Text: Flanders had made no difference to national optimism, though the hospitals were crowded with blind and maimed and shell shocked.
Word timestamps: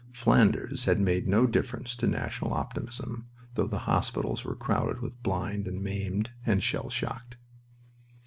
Flanders 0.13 0.85
had 0.85 0.99
made 0.99 1.27
no 1.27 1.45
difference 1.45 1.95
to 1.97 2.07
national 2.07 2.55
optimism, 2.55 3.27
though 3.53 3.67
the 3.67 3.77
hospitals 3.85 4.43
were 4.43 4.55
crowded 4.55 4.99
with 4.99 5.21
blind 5.21 5.67
and 5.67 5.83
maimed 5.83 6.31
and 6.43 6.63
shell 6.63 6.89
shocked. 6.89 7.37